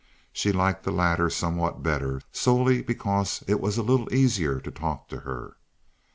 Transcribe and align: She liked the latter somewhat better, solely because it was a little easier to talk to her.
She 0.33 0.51
liked 0.51 0.81
the 0.83 0.89
latter 0.91 1.29
somewhat 1.29 1.83
better, 1.83 2.21
solely 2.31 2.81
because 2.81 3.43
it 3.45 3.59
was 3.61 3.77
a 3.77 3.83
little 3.83 4.11
easier 4.11 4.59
to 4.59 4.71
talk 4.71 5.07
to 5.09 5.19
her. 5.19 5.57